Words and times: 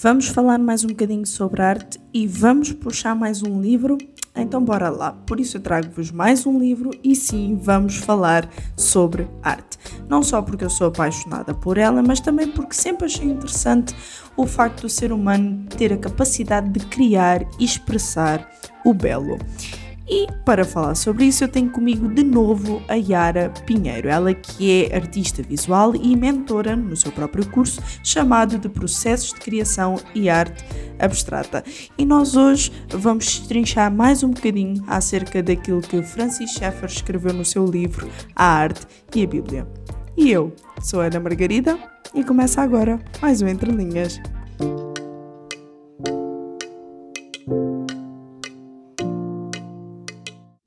Vamos 0.00 0.28
falar 0.28 0.60
mais 0.60 0.84
um 0.84 0.88
bocadinho 0.88 1.26
sobre 1.26 1.60
arte 1.60 1.98
e 2.14 2.24
vamos 2.24 2.72
puxar 2.72 3.16
mais 3.16 3.42
um 3.42 3.60
livro? 3.60 3.98
Então 4.32 4.64
bora 4.64 4.90
lá. 4.90 5.10
Por 5.10 5.40
isso 5.40 5.56
eu 5.56 5.60
trago-vos 5.60 6.12
mais 6.12 6.46
um 6.46 6.56
livro 6.56 6.92
e 7.02 7.16
sim, 7.16 7.58
vamos 7.60 7.96
falar 7.96 8.48
sobre 8.76 9.28
arte. 9.42 9.76
Não 10.08 10.22
só 10.22 10.40
porque 10.40 10.64
eu 10.64 10.70
sou 10.70 10.86
apaixonada 10.86 11.52
por 11.52 11.76
ela, 11.76 12.00
mas 12.00 12.20
também 12.20 12.46
porque 12.46 12.74
sempre 12.74 13.06
achei 13.06 13.28
interessante 13.28 13.92
o 14.36 14.46
facto 14.46 14.82
do 14.82 14.88
ser 14.88 15.10
humano 15.10 15.66
ter 15.76 15.92
a 15.92 15.98
capacidade 15.98 16.68
de 16.68 16.86
criar 16.86 17.42
e 17.58 17.64
expressar 17.64 18.48
o 18.84 18.94
belo. 18.94 19.36
E 20.08 20.26
para 20.44 20.64
falar 20.64 20.94
sobre 20.94 21.26
isso, 21.26 21.44
eu 21.44 21.48
tenho 21.48 21.68
comigo 21.68 22.08
de 22.08 22.22
novo 22.22 22.82
a 22.88 22.94
Yara 22.94 23.52
Pinheiro, 23.66 24.08
ela 24.08 24.32
que 24.32 24.84
é 24.84 24.96
artista 24.96 25.42
visual 25.42 25.94
e 25.94 26.16
mentora 26.16 26.74
no 26.74 26.96
seu 26.96 27.12
próprio 27.12 27.46
curso 27.50 27.82
chamado 28.02 28.58
de 28.58 28.68
Processos 28.70 29.34
de 29.34 29.40
Criação 29.40 29.96
e 30.14 30.30
Arte 30.30 30.64
Abstrata. 30.98 31.62
E 31.98 32.06
nós 32.06 32.36
hoje 32.36 32.72
vamos 32.88 33.40
trinchar 33.40 33.92
mais 33.92 34.22
um 34.22 34.30
bocadinho 34.30 34.82
acerca 34.86 35.42
daquilo 35.42 35.82
que 35.82 36.02
Francis 36.02 36.52
Schaeffer 36.52 36.88
escreveu 36.88 37.34
no 37.34 37.44
seu 37.44 37.66
livro 37.66 38.08
A 38.34 38.46
Arte 38.46 38.86
e 39.14 39.22
a 39.22 39.26
Bíblia. 39.26 39.68
E 40.16 40.30
eu 40.30 40.52
sou 40.80 41.00
Ana 41.00 41.20
Margarida 41.20 41.78
e 42.14 42.24
começa 42.24 42.62
agora 42.62 42.98
mais 43.20 43.42
um 43.42 43.46
Entre 43.46 43.70
Linhas. 43.70 44.18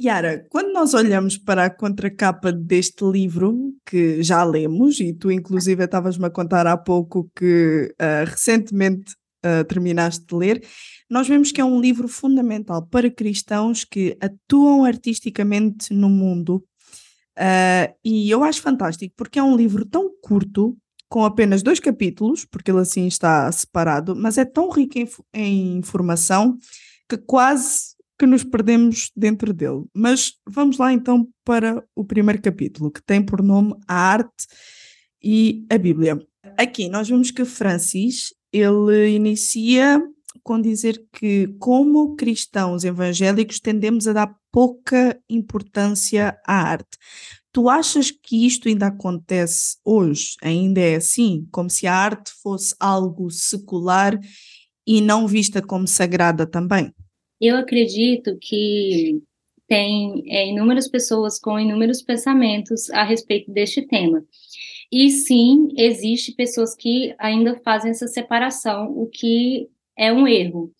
Yara, 0.03 0.45
quando 0.49 0.73
nós 0.73 0.93
olhamos 0.93 1.37
para 1.37 1.65
a 1.65 1.69
contracapa 1.69 2.51
deste 2.51 3.05
livro, 3.05 3.73
que 3.85 4.23
já 4.23 4.43
lemos, 4.43 4.99
e 4.99 5.13
tu 5.13 5.31
inclusive 5.31 5.83
estavas-me 5.83 6.25
a 6.25 6.29
contar 6.29 6.65
há 6.65 6.75
pouco 6.75 7.29
que 7.35 7.93
uh, 8.01 8.25
recentemente 8.25 9.13
uh, 9.45 9.63
terminaste 9.65 10.25
de 10.25 10.35
ler, 10.35 10.65
nós 11.09 11.27
vemos 11.27 11.51
que 11.51 11.61
é 11.61 11.65
um 11.65 11.79
livro 11.79 12.07
fundamental 12.07 12.85
para 12.87 13.11
cristãos 13.11 13.83
que 13.83 14.17
atuam 14.19 14.85
artisticamente 14.85 15.93
no 15.93 16.09
mundo. 16.09 16.63
Uh, 17.37 17.93
e 18.03 18.29
eu 18.29 18.43
acho 18.43 18.61
fantástico, 18.61 19.13
porque 19.15 19.37
é 19.37 19.43
um 19.43 19.55
livro 19.55 19.85
tão 19.85 20.09
curto, 20.21 20.75
com 21.07 21.25
apenas 21.25 21.61
dois 21.61 21.79
capítulos, 21.79 22.45
porque 22.45 22.71
ele 22.71 22.79
assim 22.79 23.05
está 23.05 23.51
separado, 23.51 24.15
mas 24.15 24.37
é 24.37 24.45
tão 24.45 24.69
rico 24.69 24.97
em, 24.97 25.07
em 25.33 25.77
informação 25.77 26.57
que 27.09 27.17
quase 27.17 27.90
que 28.21 28.27
nos 28.27 28.43
perdemos 28.43 29.11
dentro 29.17 29.51
dele. 29.51 29.83
Mas 29.91 30.33
vamos 30.47 30.77
lá 30.77 30.93
então 30.93 31.27
para 31.43 31.83
o 31.95 32.05
primeiro 32.05 32.39
capítulo, 32.39 32.91
que 32.91 33.01
tem 33.01 33.19
por 33.19 33.41
nome 33.41 33.73
A 33.87 33.95
Arte 33.95 34.45
e 35.23 35.65
a 35.71 35.75
Bíblia. 35.75 36.21
Aqui 36.55 36.87
nós 36.87 37.09
vemos 37.09 37.31
que 37.31 37.43
Francis, 37.43 38.31
ele 38.53 39.09
inicia 39.15 39.99
com 40.43 40.61
dizer 40.61 41.03
que 41.11 41.47
como 41.57 42.15
cristãos 42.15 42.83
evangélicos 42.83 43.59
tendemos 43.59 44.07
a 44.07 44.13
dar 44.13 44.35
pouca 44.51 45.19
importância 45.27 46.37
à 46.45 46.61
arte. 46.61 46.99
Tu 47.51 47.67
achas 47.67 48.11
que 48.11 48.45
isto 48.45 48.67
ainda 48.67 48.85
acontece 48.85 49.77
hoje? 49.83 50.35
Ainda 50.43 50.79
é 50.79 50.97
assim? 50.97 51.47
Como 51.51 51.71
se 51.71 51.87
a 51.87 51.95
arte 51.95 52.31
fosse 52.43 52.75
algo 52.79 53.31
secular 53.31 54.19
e 54.85 55.01
não 55.01 55.25
vista 55.25 55.59
como 55.59 55.87
sagrada 55.87 56.45
também? 56.45 56.93
Eu 57.41 57.57
acredito 57.57 58.37
que 58.39 59.19
tem 59.67 60.23
é, 60.27 60.47
inúmeras 60.47 60.87
pessoas 60.87 61.39
com 61.39 61.59
inúmeros 61.59 62.01
pensamentos 62.01 62.89
a 62.91 63.03
respeito 63.03 63.51
deste 63.51 63.81
tema. 63.81 64.23
E 64.91 65.09
sim, 65.09 65.69
existe 65.77 66.33
pessoas 66.33 66.75
que 66.75 67.15
ainda 67.17 67.59
fazem 67.63 67.91
essa 67.91 68.07
separação, 68.07 68.91
o 68.91 69.07
que 69.07 69.69
é 69.97 70.11
um 70.13 70.27
erro, 70.27 70.71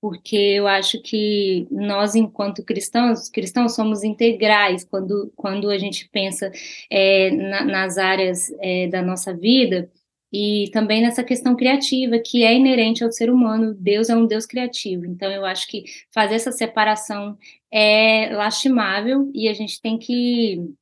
porque 0.00 0.36
eu 0.36 0.66
acho 0.66 1.00
que 1.00 1.68
nós, 1.70 2.16
enquanto 2.16 2.64
cristãos, 2.64 3.28
cristãos 3.30 3.74
somos 3.74 4.02
integrais 4.02 4.84
quando, 4.84 5.32
quando 5.36 5.70
a 5.70 5.78
gente 5.78 6.08
pensa 6.10 6.50
é, 6.90 7.30
na, 7.30 7.64
nas 7.64 7.96
áreas 7.96 8.52
é, 8.60 8.88
da 8.88 9.00
nossa 9.00 9.32
vida, 9.32 9.88
e 10.32 10.70
também 10.72 11.02
nessa 11.02 11.22
questão 11.22 11.54
criativa 11.54 12.18
que 12.18 12.42
é 12.42 12.54
inerente 12.54 13.04
ao 13.04 13.12
ser 13.12 13.30
humano. 13.30 13.74
Deus 13.78 14.08
é 14.08 14.16
um 14.16 14.26
Deus 14.26 14.46
criativo. 14.46 15.04
Então 15.04 15.30
eu 15.30 15.44
acho 15.44 15.68
que 15.68 15.84
fazer 16.10 16.36
essa 16.36 16.50
separação 16.50 17.36
é 17.70 18.30
lastimável 18.34 19.30
e 19.34 19.48
a 19.48 19.52
gente 19.52 19.80
tem 19.80 19.98
que 19.98 20.72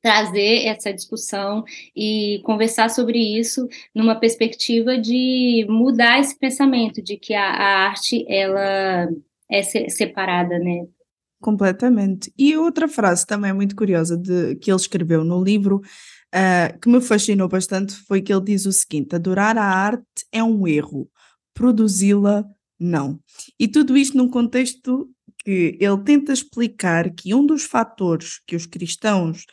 trazer 0.00 0.66
essa 0.66 0.92
discussão 0.92 1.64
e 1.94 2.40
conversar 2.44 2.88
sobre 2.90 3.18
isso 3.18 3.66
numa 3.92 4.14
perspectiva 4.14 4.96
de 4.96 5.66
mudar 5.68 6.20
esse 6.20 6.38
pensamento 6.38 7.02
de 7.02 7.16
que 7.16 7.34
a, 7.34 7.42
a 7.42 7.88
arte 7.88 8.24
ela 8.28 9.08
é 9.50 9.62
separada, 9.62 10.60
né? 10.60 10.86
Completamente. 11.40 12.32
E 12.38 12.56
outra 12.56 12.86
frase 12.86 13.26
também 13.26 13.52
muito 13.52 13.74
curiosa 13.74 14.16
de, 14.16 14.56
que 14.56 14.70
ele 14.70 14.80
escreveu 14.80 15.24
no 15.24 15.42
livro 15.42 15.82
uh, 16.36 16.78
que 16.78 16.88
me 16.88 17.00
fascinou 17.00 17.48
bastante 17.48 17.94
foi 17.94 18.20
que 18.20 18.32
ele 18.32 18.44
diz 18.44 18.66
o 18.66 18.72
seguinte: 18.72 19.16
adorar 19.16 19.56
a 19.56 19.64
arte 19.64 20.26
é 20.30 20.42
um 20.42 20.68
erro, 20.68 21.08
produzi-la 21.54 22.44
não. 22.78 23.18
E 23.58 23.66
tudo 23.66 23.96
isto 23.96 24.16
num 24.16 24.28
contexto 24.28 25.08
que 25.44 25.78
ele 25.80 25.98
tenta 26.04 26.32
explicar 26.32 27.10
que 27.10 27.34
um 27.34 27.46
dos 27.46 27.62
fatores 27.62 28.40
que 28.46 28.54
os 28.54 28.66
cristãos 28.66 29.44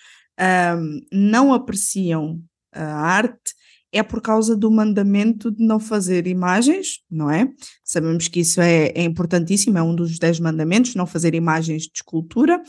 um, 0.78 1.00
não 1.12 1.54
apreciam 1.54 2.42
a 2.74 2.84
arte 2.84 3.54
é 3.92 4.02
por 4.02 4.20
causa 4.20 4.58
do 4.58 4.72
mandamento 4.72 5.52
de 5.52 5.64
não 5.64 5.80
fazer 5.80 6.26
imagens, 6.26 7.00
não 7.10 7.30
é? 7.30 7.48
Sabemos 7.84 8.28
que 8.28 8.40
isso 8.40 8.60
é, 8.60 8.88
é 8.88 9.04
importantíssimo, 9.04 9.78
é 9.78 9.84
um 9.84 9.96
dos 9.96 10.18
dez 10.18 10.40
mandamentos, 10.40 10.96
não 10.96 11.06
fazer 11.06 11.36
imagens 11.36 11.84
de 11.84 11.92
escultura, 11.98 12.62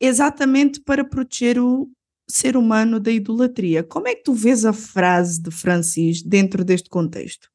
exatamente 0.00 0.80
para 0.80 1.04
proteger 1.04 1.58
o, 1.58 1.90
ser 2.30 2.56
humano 2.56 3.00
da 3.00 3.10
idolatria. 3.10 3.82
Como 3.82 4.08
é 4.08 4.14
que 4.14 4.22
tu 4.22 4.34
vês 4.34 4.64
a 4.64 4.72
frase 4.72 5.40
de 5.42 5.50
Francis 5.50 6.22
dentro 6.22 6.64
deste 6.64 6.88
contexto? 6.88 7.48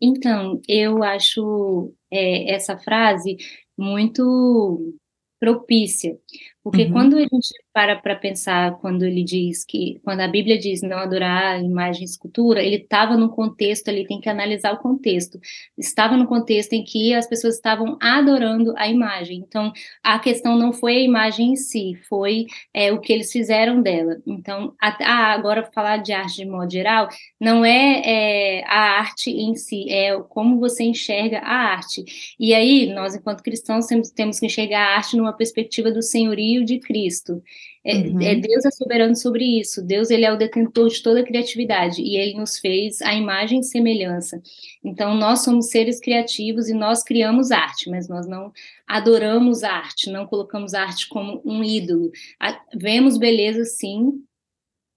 Então, 0.00 0.60
eu 0.68 1.02
acho 1.02 1.92
é, 2.10 2.54
essa 2.54 2.78
frase 2.78 3.36
muito 3.76 4.94
propícia, 5.40 6.18
porque 6.62 6.84
uhum. 6.84 6.92
quando 6.92 7.16
a 7.16 7.20
gente 7.20 7.54
para 7.78 7.94
para 7.94 8.16
pensar, 8.16 8.76
quando 8.80 9.04
ele 9.04 9.22
diz 9.22 9.64
que, 9.64 10.00
quando 10.02 10.18
a 10.18 10.26
Bíblia 10.26 10.58
diz 10.58 10.82
não 10.82 10.98
adorar 10.98 11.62
imagem 11.62 12.02
e 12.02 12.06
escultura, 12.06 12.60
ele 12.60 12.74
estava 12.74 13.16
no 13.16 13.28
contexto, 13.28 13.86
ele 13.86 14.04
tem 14.04 14.20
que 14.20 14.28
analisar 14.28 14.72
o 14.72 14.78
contexto. 14.78 15.38
Estava 15.78 16.16
no 16.16 16.26
contexto 16.26 16.72
em 16.72 16.82
que 16.82 17.14
as 17.14 17.28
pessoas 17.28 17.54
estavam 17.54 17.96
adorando 18.02 18.74
a 18.76 18.88
imagem. 18.88 19.44
Então, 19.46 19.72
a 20.02 20.18
questão 20.18 20.58
não 20.58 20.72
foi 20.72 20.96
a 20.96 21.02
imagem 21.02 21.52
em 21.52 21.56
si, 21.56 21.96
foi 22.08 22.46
é, 22.74 22.92
o 22.92 23.00
que 23.00 23.12
eles 23.12 23.30
fizeram 23.30 23.80
dela. 23.80 24.16
Então, 24.26 24.74
a, 24.82 24.88
a, 25.04 25.32
agora 25.32 25.70
falar 25.72 25.98
de 25.98 26.12
arte 26.12 26.38
de 26.38 26.46
modo 26.46 26.72
geral, 26.72 27.08
não 27.40 27.64
é, 27.64 28.02
é 28.04 28.64
a 28.66 28.98
arte 28.98 29.30
em 29.30 29.54
si, 29.54 29.88
é 29.88 30.20
como 30.28 30.58
você 30.58 30.82
enxerga 30.82 31.38
a 31.44 31.54
arte. 31.54 32.04
E 32.40 32.52
aí, 32.52 32.92
nós, 32.92 33.14
enquanto 33.14 33.40
cristãos, 33.40 33.86
temos, 33.86 34.10
temos 34.10 34.40
que 34.40 34.46
enxergar 34.46 34.80
a 34.80 34.96
arte 34.96 35.16
numa 35.16 35.32
perspectiva 35.32 35.92
do 35.92 36.02
senhorio 36.02 36.64
de 36.64 36.80
Cristo. 36.80 37.40
É, 37.84 37.94
uhum. 37.96 38.20
é, 38.20 38.34
Deus 38.34 38.64
é 38.64 38.70
soberano 38.70 39.16
sobre 39.16 39.44
isso. 39.44 39.82
Deus 39.82 40.10
ele 40.10 40.24
é 40.24 40.32
o 40.32 40.36
detentor 40.36 40.88
de 40.88 41.02
toda 41.02 41.20
a 41.20 41.24
criatividade 41.24 42.02
e 42.02 42.16
ele 42.16 42.34
nos 42.34 42.58
fez 42.58 43.00
a 43.02 43.14
imagem 43.14 43.60
e 43.60 43.64
semelhança. 43.64 44.42
Então 44.84 45.14
nós 45.14 45.42
somos 45.42 45.70
seres 45.70 46.00
criativos 46.00 46.68
e 46.68 46.74
nós 46.74 47.02
criamos 47.02 47.50
arte, 47.50 47.88
mas 47.88 48.08
nós 48.08 48.26
não 48.26 48.52
adoramos 48.86 49.62
arte, 49.62 50.10
não 50.10 50.26
colocamos 50.26 50.74
arte 50.74 51.08
como 51.08 51.40
um 51.44 51.62
ídolo. 51.64 52.10
A, 52.40 52.60
vemos 52.74 53.16
beleza 53.16 53.64
sim, 53.64 54.22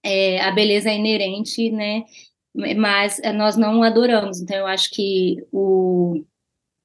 é, 0.03 0.41
a 0.41 0.51
beleza 0.51 0.89
é 0.89 0.97
inerente, 0.97 1.69
né? 1.71 2.03
Mas 2.53 3.19
é, 3.19 3.31
nós 3.31 3.55
não 3.55 3.83
adoramos. 3.83 4.41
Então 4.41 4.57
eu 4.57 4.67
acho 4.67 4.89
que 4.91 5.37
o 5.51 6.23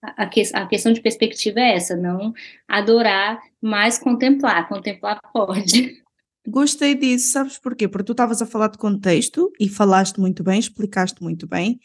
a, 0.03 0.27
que, 0.27 0.43
a 0.53 0.67
questão 0.67 0.93
de 0.93 1.01
perspectiva 1.01 1.61
é 1.61 1.75
essa, 1.75 1.97
não 1.97 2.33
adorar, 2.69 3.41
mas 3.61 3.99
contemplar. 3.99 4.69
Contemplar 4.69 5.21
pode. 5.33 6.03
Gostei 6.49 6.95
disso, 6.95 7.33
sabes 7.33 7.59
porquê? 7.59 7.89
Porque 7.89 8.05
tu 8.05 8.13
estavas 8.13 8.41
a 8.41 8.47
falar 8.47 8.69
de 8.69 8.79
contexto 8.79 9.51
e 9.59 9.69
falaste 9.69 10.21
muito 10.21 10.45
bem, 10.45 10.61
explicaste 10.61 11.21
muito 11.21 11.47
bem. 11.47 11.81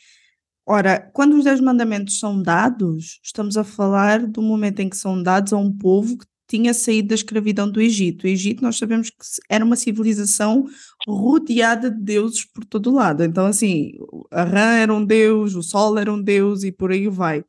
Ora, 0.67 0.99
quando 1.13 1.35
os 1.35 1.43
Dez 1.43 1.59
Mandamentos 1.59 2.19
são 2.19 2.39
dados, 2.41 3.19
estamos 3.23 3.57
a 3.57 3.63
falar 3.63 4.25
do 4.27 4.41
momento 4.41 4.79
em 4.79 4.89
que 4.89 4.95
são 4.95 5.21
dados 5.21 5.51
a 5.51 5.57
um 5.57 5.75
povo 5.75 6.19
que 6.19 6.25
tinha 6.47 6.73
saído 6.73 7.09
da 7.09 7.15
escravidão 7.15 7.69
do 7.69 7.81
Egito. 7.81 8.25
O 8.25 8.27
Egito, 8.27 8.61
nós 8.61 8.77
sabemos 8.77 9.09
que 9.09 9.17
era 9.49 9.65
uma 9.65 9.75
civilização 9.75 10.67
rodeada 11.07 11.89
de 11.89 11.99
deuses 11.99 12.45
por 12.45 12.63
todo 12.65 12.93
lado. 12.93 13.23
Então, 13.23 13.45
assim, 13.45 13.93
a 14.29 14.43
rã 14.43 14.73
era 14.75 14.93
um 14.93 15.03
deus, 15.03 15.55
o 15.55 15.63
sol 15.63 15.97
era 15.97 16.13
um 16.13 16.21
deus 16.21 16.63
e 16.63 16.71
por 16.71 16.91
aí 16.91 17.07
vai. 17.07 17.43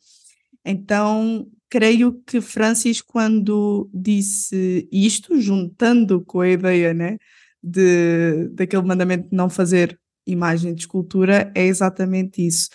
Então, 0.64 1.46
creio 1.70 2.20
que 2.26 2.40
Francis, 2.40 3.00
quando 3.00 3.88
disse 3.92 4.88
isto, 4.92 5.40
juntando 5.40 6.22
com 6.24 6.40
a 6.40 6.48
ideia 6.48 6.92
né, 6.92 7.18
de, 7.62 8.48
daquele 8.52 8.82
mandamento 8.82 9.28
de 9.30 9.36
não 9.36 9.48
fazer 9.48 9.98
imagem 10.26 10.74
de 10.74 10.82
escultura, 10.82 11.50
é 11.54 11.66
exatamente 11.66 12.46
isso. 12.46 12.68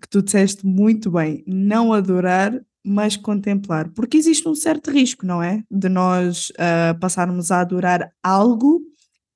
que 0.00 0.08
tu 0.08 0.22
disseste 0.22 0.66
muito 0.66 1.10
bem, 1.10 1.42
não 1.46 1.92
adorar, 1.92 2.60
mas 2.84 3.16
contemplar, 3.16 3.90
porque 3.90 4.16
existe 4.16 4.48
um 4.48 4.54
certo 4.54 4.90
risco, 4.90 5.26
não 5.26 5.42
é? 5.42 5.62
De 5.70 5.88
nós 5.88 6.50
uh, 6.50 6.98
passarmos 6.98 7.50
a 7.50 7.60
adorar 7.60 8.12
algo 8.22 8.80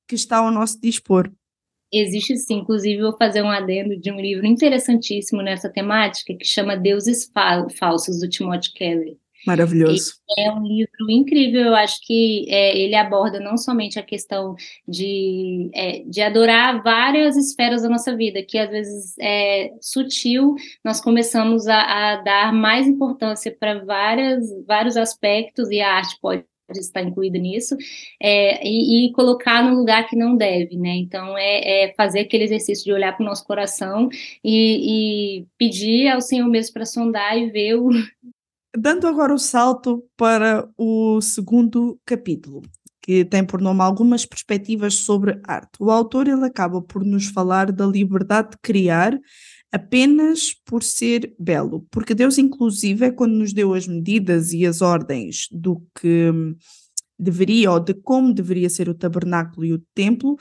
que 0.08 0.14
está 0.14 0.38
ao 0.38 0.50
nosso 0.50 0.80
dispor. 0.80 1.30
Existe 1.94 2.36
sim, 2.36 2.58
inclusive 2.58 3.02
vou 3.02 3.16
fazer 3.16 3.42
um 3.42 3.50
adendo 3.50 3.96
de 3.96 4.10
um 4.10 4.20
livro 4.20 4.46
interessantíssimo 4.46 5.42
nessa 5.42 5.68
temática 5.68 6.34
que 6.34 6.44
chama 6.44 6.76
Deuses 6.76 7.30
Falsos, 7.78 8.20
do 8.20 8.28
Timothy 8.28 8.72
Keller. 8.72 9.16
Maravilhoso. 9.46 10.14
é 10.38 10.50
um 10.50 10.66
livro 10.66 11.10
incrível, 11.10 11.64
eu 11.64 11.74
acho 11.74 11.98
que 12.02 12.46
é, 12.48 12.76
ele 12.78 12.94
aborda 12.94 13.38
não 13.38 13.58
somente 13.58 13.98
a 13.98 14.02
questão 14.02 14.56
de, 14.88 15.70
é, 15.74 16.02
de 16.06 16.22
adorar 16.22 16.82
várias 16.82 17.36
esferas 17.36 17.82
da 17.82 17.88
nossa 17.88 18.16
vida, 18.16 18.42
que 18.42 18.58
às 18.58 18.70
vezes 18.70 19.14
é 19.20 19.70
sutil, 19.80 20.54
nós 20.82 21.00
começamos 21.00 21.66
a, 21.66 21.80
a 22.14 22.16
dar 22.22 22.52
mais 22.52 22.86
importância 22.86 23.54
para 23.54 23.84
vários 23.84 24.96
aspectos, 24.96 25.70
e 25.70 25.80
a 25.80 25.92
arte 25.92 26.16
pode 26.20 26.44
estar 26.80 27.02
incluída 27.02 27.38
nisso, 27.38 27.76
é, 28.20 28.66
e, 28.66 29.06
e, 29.08 29.12
colocar 29.12 29.62
no 29.62 29.76
lugar 29.76 30.08
que 30.08 30.16
não 30.16 30.36
deve, 30.36 30.76
né? 30.76 30.96
Então, 30.96 31.36
é, 31.36 31.84
é 31.84 31.94
fazer 31.94 32.20
aquele 32.20 32.44
exercício 32.44 32.84
de 32.84 32.92
olhar 32.92 33.16
para 33.16 33.22
o 33.22 33.26
nosso 33.26 33.44
coração 33.44 34.08
e, 34.42 35.40
e, 35.40 35.46
pedir 35.58 36.08
ao 36.08 36.20
Senhor 36.20 36.48
mesmo 36.48 36.74
para 36.74 36.86
sondar 36.86 37.38
e 37.38 37.50
ver 37.50 37.74
o, 37.74 37.88
Dando 38.76 39.06
agora 39.06 39.32
o 39.32 39.38
salto 39.38 40.04
para 40.16 40.68
o 40.76 41.20
segundo 41.20 41.96
capítulo, 42.04 42.60
que 43.00 43.24
tem 43.24 43.44
por 43.44 43.60
nome 43.60 43.80
algumas 43.82 44.26
perspectivas 44.26 44.94
sobre 44.94 45.40
arte. 45.44 45.70
O 45.78 45.92
autor 45.92 46.26
ele 46.26 46.44
acaba 46.44 46.82
por 46.82 47.04
nos 47.04 47.26
falar 47.28 47.70
da 47.70 47.86
liberdade 47.86 48.50
de 48.50 48.58
criar 48.60 49.16
apenas 49.74 50.54
por 50.64 50.84
ser 50.84 51.34
belo, 51.36 51.84
porque 51.90 52.14
Deus 52.14 52.38
inclusive 52.38 53.06
é 53.06 53.10
quando 53.10 53.32
nos 53.34 53.52
deu 53.52 53.74
as 53.74 53.88
medidas 53.88 54.52
e 54.52 54.64
as 54.64 54.80
ordens 54.80 55.48
do 55.50 55.84
que 56.00 56.32
deveria 57.18 57.72
ou 57.72 57.80
de 57.80 57.92
como 57.92 58.32
deveria 58.32 58.70
ser 58.70 58.88
o 58.88 58.94
tabernáculo 58.94 59.66
e 59.66 59.72
o 59.72 59.82
templo, 59.92 60.36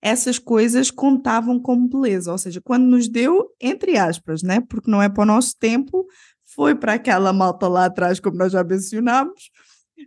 essas 0.00 0.38
coisas 0.38 0.88
contavam 0.88 1.58
como 1.58 1.88
beleza, 1.88 2.30
ou 2.30 2.38
seja, 2.38 2.60
quando 2.60 2.84
nos 2.84 3.08
deu, 3.08 3.48
entre 3.60 3.98
aspas, 3.98 4.44
né? 4.44 4.60
porque 4.60 4.88
não 4.88 5.02
é 5.02 5.08
para 5.08 5.24
o 5.24 5.26
nosso 5.26 5.56
tempo, 5.58 6.06
foi 6.44 6.76
para 6.76 6.92
aquela 6.92 7.32
malta 7.32 7.66
lá 7.66 7.86
atrás, 7.86 8.20
como 8.20 8.36
nós 8.36 8.52
já 8.52 8.62
mencionámos, 8.62 9.50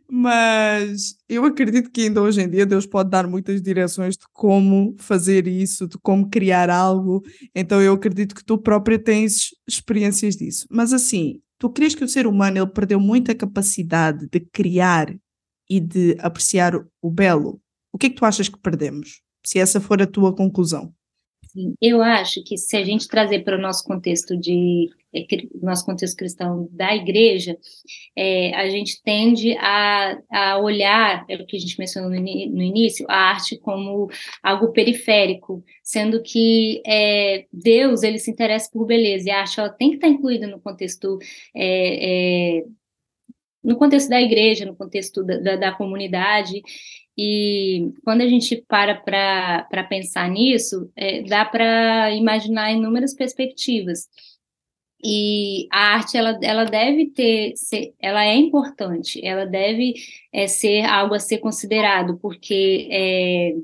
mas 0.09 1.15
eu 1.27 1.45
acredito 1.45 1.91
que 1.91 2.01
ainda 2.01 2.21
hoje 2.21 2.41
em 2.41 2.49
dia 2.49 2.65
Deus 2.65 2.85
pode 2.85 3.09
dar 3.09 3.27
muitas 3.27 3.61
direções 3.61 4.15
de 4.15 4.25
como 4.33 4.95
fazer 4.99 5.47
isso, 5.47 5.87
de 5.87 5.97
como 5.99 6.29
criar 6.29 6.69
algo. 6.69 7.23
Então 7.55 7.81
eu 7.81 7.93
acredito 7.93 8.35
que 8.35 8.43
tu 8.43 8.57
própria 8.57 8.99
tens 8.99 9.49
experiências 9.67 10.35
disso. 10.35 10.65
Mas 10.69 10.93
assim, 10.93 11.41
tu 11.57 11.69
crees 11.69 11.95
que 11.95 12.03
o 12.03 12.07
ser 12.07 12.27
humano 12.27 12.57
ele 12.57 12.67
perdeu 12.67 12.99
muita 12.99 13.35
capacidade 13.35 14.27
de 14.27 14.39
criar 14.39 15.13
e 15.69 15.79
de 15.79 16.17
apreciar 16.19 16.73
o 17.01 17.11
belo? 17.11 17.61
O 17.91 17.97
que 17.97 18.07
é 18.07 18.09
que 18.09 18.15
tu 18.15 18.25
achas 18.25 18.49
que 18.49 18.59
perdemos? 18.59 19.21
Se 19.45 19.59
essa 19.59 19.79
for 19.79 20.01
a 20.01 20.07
tua 20.07 20.35
conclusão. 20.35 20.93
Sim, 21.51 21.73
eu 21.81 21.99
acho 22.03 22.43
que 22.43 22.57
se 22.57 22.77
a 22.77 22.83
gente 22.83 23.07
trazer 23.07 23.39
para 23.43 23.57
o 23.57 23.61
nosso 23.61 23.83
contexto 23.83 24.37
de 24.37 24.87
é, 25.11 25.25
nosso 25.59 25.83
contexto 25.83 26.15
cristão 26.15 26.69
da 26.71 26.95
igreja, 26.95 27.57
é, 28.15 28.53
a 28.53 28.69
gente 28.69 29.01
tende 29.01 29.57
a, 29.57 30.15
a 30.31 30.59
olhar, 30.59 31.25
é 31.27 31.35
o 31.37 31.47
que 31.47 31.57
a 31.57 31.59
gente 31.59 31.79
mencionou 31.79 32.11
no, 32.11 32.17
no, 32.17 32.61
início, 32.61 33.03
a 33.09 33.31
arte 33.31 33.57
como 33.57 34.07
algo 34.43 34.71
periférico, 34.71 35.63
sendo 35.81 36.21
que 36.21 36.83
é, 36.85 37.47
Deus 37.51 38.03
ele 38.03 38.19
se 38.19 38.29
interessa 38.29 38.69
por 38.71 38.85
beleza 38.85 39.29
e 39.29 39.31
a 39.31 39.39
arte 39.39 39.59
ela 39.59 39.69
tem 39.69 39.89
que 39.89 39.95
estar 39.95 40.07
incluída 40.07 40.45
no 40.45 40.59
contexto 40.61 41.17
é, 41.55 42.59
é, 42.59 42.63
no 43.63 43.75
contexto 43.75 44.09
da 44.09 44.21
igreja, 44.21 44.65
no 44.65 44.75
contexto 44.75 45.23
da, 45.23 45.37
da, 45.39 45.55
da 45.55 45.71
comunidade, 45.71 46.61
e 47.21 47.91
quando 48.05 48.21
a 48.21 48.27
gente 48.27 48.63
para 48.65 48.95
para 48.95 49.83
pensar 49.89 50.29
nisso, 50.29 50.89
é, 50.95 51.21
dá 51.23 51.43
para 51.43 52.15
imaginar 52.15 52.71
inúmeras 52.71 53.13
perspectivas. 53.13 54.07
E 55.03 55.67
a 55.71 55.95
arte, 55.95 56.17
ela, 56.17 56.39
ela 56.41 56.63
deve 56.65 57.09
ter, 57.11 57.53
ser, 57.57 57.93
ela 57.99 58.25
é 58.25 58.35
importante, 58.35 59.25
ela 59.25 59.45
deve 59.45 59.95
é, 60.31 60.47
ser 60.47 60.83
algo 60.85 61.13
a 61.13 61.19
ser 61.19 61.39
considerado, 61.39 62.17
porque 62.21 62.87
é, 62.89 63.55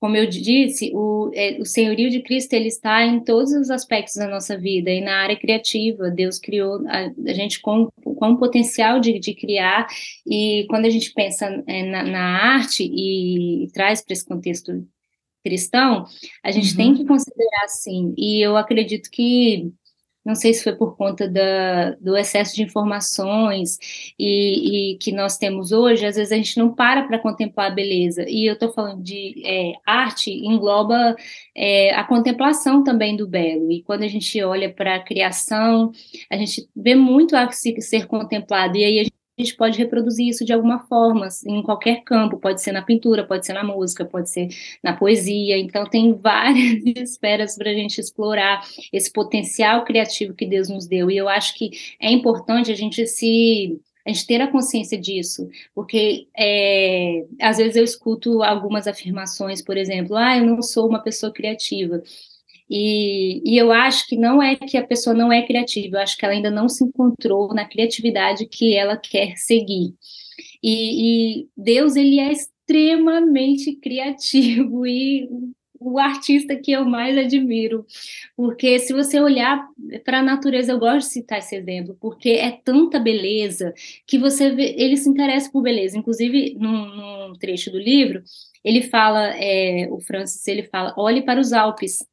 como 0.00 0.16
eu 0.16 0.26
disse, 0.28 0.92
o, 0.94 1.30
é, 1.34 1.58
o 1.60 1.64
senhorio 1.64 2.08
de 2.08 2.22
Cristo 2.22 2.52
ele 2.52 2.68
está 2.68 3.04
em 3.04 3.18
todos 3.20 3.52
os 3.52 3.68
aspectos 3.68 4.14
da 4.14 4.28
nossa 4.28 4.56
vida 4.56 4.90
e 4.90 5.00
na 5.00 5.22
área 5.22 5.36
criativa. 5.36 6.10
Deus 6.10 6.38
criou 6.38 6.86
a, 6.86 7.10
a 7.26 7.32
gente 7.32 7.60
com, 7.60 7.88
com 8.02 8.30
o 8.30 8.38
potencial 8.38 9.00
de, 9.00 9.18
de 9.18 9.34
criar, 9.34 9.88
e 10.26 10.66
quando 10.68 10.84
a 10.86 10.90
gente 10.90 11.12
pensa 11.12 11.62
é, 11.66 11.82
na, 11.84 12.04
na, 12.04 12.54
arte 12.54 12.84
e, 12.84 13.64
e 13.64 13.72
traz 13.72 14.00
para 14.00 14.12
esse 14.12 14.24
contexto 14.24 14.86
cristão, 15.44 16.04
a 16.44 16.50
gente 16.50 16.70
uhum. 16.72 16.76
tem 16.76 16.94
que 16.94 17.04
considerar 17.04 17.68
sim. 17.68 18.14
E 18.16 18.40
eu 18.40 18.56
acredito 18.56 19.10
que 19.10 19.72
não 20.28 20.34
sei 20.34 20.52
se 20.52 20.62
foi 20.62 20.76
por 20.76 20.94
conta 20.94 21.26
da, 21.26 21.92
do 21.92 22.14
excesso 22.14 22.54
de 22.54 22.62
informações 22.62 23.78
e, 24.18 24.92
e, 24.92 24.98
que 24.98 25.10
nós 25.10 25.38
temos 25.38 25.72
hoje, 25.72 26.04
às 26.04 26.16
vezes 26.16 26.30
a 26.30 26.36
gente 26.36 26.58
não 26.58 26.74
para 26.74 27.04
para 27.04 27.18
contemplar 27.18 27.70
a 27.70 27.74
beleza. 27.74 28.26
E 28.28 28.44
eu 28.46 28.52
estou 28.52 28.70
falando 28.70 29.02
de 29.02 29.42
é, 29.42 29.72
arte, 29.86 30.30
engloba 30.30 31.16
é, 31.56 31.94
a 31.94 32.04
contemplação 32.04 32.84
também 32.84 33.16
do 33.16 33.26
belo. 33.26 33.72
E 33.72 33.82
quando 33.82 34.02
a 34.02 34.08
gente 34.08 34.42
olha 34.42 34.70
para 34.70 34.96
a 34.96 35.02
criação, 35.02 35.92
a 36.30 36.36
gente 36.36 36.68
vê 36.76 36.94
muito 36.94 37.34
a 37.34 37.50
ser 37.50 38.06
contemplado. 38.06 38.76
E 38.76 38.84
aí 38.84 39.00
a 39.00 39.04
a 39.04 39.17
gente 39.42 39.56
pode 39.56 39.78
reproduzir 39.78 40.28
isso 40.28 40.44
de 40.44 40.52
alguma 40.52 40.80
forma, 40.80 41.26
assim, 41.26 41.58
em 41.58 41.62
qualquer 41.62 42.02
campo, 42.02 42.38
pode 42.38 42.62
ser 42.62 42.72
na 42.72 42.82
pintura, 42.82 43.24
pode 43.26 43.46
ser 43.46 43.52
na 43.52 43.64
música, 43.64 44.04
pode 44.04 44.30
ser 44.30 44.48
na 44.82 44.94
poesia, 44.94 45.58
então 45.58 45.84
tem 45.84 46.12
várias 46.18 46.84
esferas 46.84 47.56
para 47.56 47.70
a 47.70 47.74
gente 47.74 48.00
explorar 48.00 48.62
esse 48.92 49.12
potencial 49.12 49.84
criativo 49.84 50.34
que 50.34 50.46
Deus 50.46 50.68
nos 50.68 50.86
deu, 50.86 51.10
e 51.10 51.16
eu 51.16 51.28
acho 51.28 51.54
que 51.54 51.70
é 52.00 52.10
importante 52.10 52.72
a 52.72 52.74
gente 52.74 53.06
se 53.06 53.80
a 54.06 54.10
gente 54.10 54.26
ter 54.26 54.40
a 54.40 54.50
consciência 54.50 54.98
disso, 54.98 55.48
porque 55.74 56.28
é, 56.36 57.26
às 57.42 57.58
vezes 57.58 57.76
eu 57.76 57.84
escuto 57.84 58.42
algumas 58.42 58.86
afirmações, 58.86 59.60
por 59.60 59.76
exemplo, 59.76 60.16
ah, 60.16 60.38
eu 60.38 60.46
não 60.46 60.62
sou 60.62 60.88
uma 60.88 61.02
pessoa 61.02 61.30
criativa, 61.30 62.02
e, 62.70 63.42
e, 63.44 63.56
eu 63.58 63.72
acho 63.72 64.06
que 64.06 64.16
não 64.16 64.42
é 64.42 64.56
que 64.56 64.76
a 64.76 64.86
pessoa 64.86 65.14
não 65.14 65.32
é 65.32 65.46
criativa, 65.46 65.96
eu 65.96 66.00
acho 66.00 66.16
que 66.16 66.24
ela 66.24 66.34
ainda 66.34 66.50
não 66.50 66.68
se 66.68 66.84
encontrou 66.84 67.54
na 67.54 67.64
criatividade 67.64 68.46
que 68.46 68.76
ela 68.76 68.96
quer 68.96 69.36
seguir. 69.36 69.94
E, 70.62 71.42
e 71.42 71.48
Deus, 71.56 71.96
ele 71.96 72.20
é 72.20 72.32
extremamente 72.32 73.76
criativo 73.76 74.86
e 74.86 75.28
o 75.80 75.98
artista 75.98 76.56
que 76.56 76.72
eu 76.72 76.84
mais 76.84 77.16
admiro, 77.16 77.86
porque 78.36 78.78
se 78.78 78.92
você 78.92 79.20
olhar 79.20 79.66
para 80.04 80.18
a 80.18 80.22
natureza, 80.22 80.72
eu 80.72 80.78
gosto 80.78 81.06
de 81.06 81.12
citar 81.12 81.38
esse 81.38 81.54
exemplo, 81.54 81.96
porque 82.00 82.30
é 82.30 82.50
tanta 82.50 82.98
beleza 82.98 83.72
que 84.06 84.18
você 84.18 84.50
vê, 84.50 84.74
ele 84.76 84.96
se 84.96 85.08
interessa 85.08 85.50
por 85.50 85.62
beleza. 85.62 85.96
Inclusive, 85.96 86.56
num, 86.58 87.28
num 87.28 87.32
trecho 87.34 87.70
do 87.70 87.78
livro, 87.78 88.22
ele 88.64 88.82
fala, 88.82 89.28
é, 89.36 89.88
o 89.90 90.00
Francis, 90.00 90.46
ele 90.48 90.64
fala, 90.64 90.92
olhe 90.96 91.22
para 91.22 91.40
os 91.40 91.52
Alpes, 91.52 92.04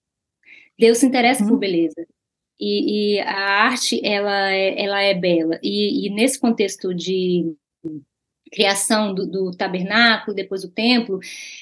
Deus 0.78 0.98
se 1.00 1.06
interessa 1.06 1.44
uhum. 1.44 1.50
por 1.50 1.60
beleza. 1.60 2.06
E, 2.60 3.18
e, 3.18 3.20
a 3.20 3.66
arte, 3.66 4.00
ela 4.04 4.52
é, 4.52 4.82
ela 4.82 5.02
é 5.02 5.14
bela. 5.14 5.60
E, 5.62 6.08
e 6.08 6.10
nesse 6.10 6.40
contexto 6.40 6.94
de 6.94 7.54
criação 8.52 9.14
do, 9.14 9.28
do, 9.28 9.52
tabernáculo, 9.52 10.36
depois 10.36 10.62
do 10.62 10.70
templo, 10.70 11.20